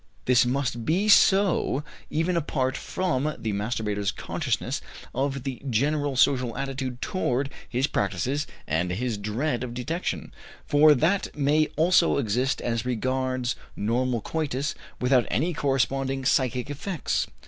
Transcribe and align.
This 0.25 0.47
must 0.47 0.83
be 0.83 1.07
so, 1.07 1.83
even 2.09 2.35
apart 2.35 2.75
from 2.75 3.35
the 3.37 3.53
masturbator's 3.53 4.11
consciousness 4.11 4.81
of 5.13 5.43
the 5.43 5.61
general 5.69 6.15
social 6.15 6.57
attitude 6.57 7.03
toward 7.03 7.51
his 7.69 7.85
practices 7.85 8.47
and 8.65 8.89
his 8.91 9.15
dread 9.15 9.63
of 9.63 9.75
detection, 9.75 10.33
for 10.65 10.95
that 10.95 11.35
may 11.37 11.67
also 11.77 12.17
exist 12.17 12.61
as 12.63 12.83
regards 12.83 13.55
normal 13.75 14.21
coitus 14.21 14.73
without 14.99 15.27
any 15.29 15.53
corresponding 15.53 16.25
psychic 16.25 16.71
effects. 16.71 17.27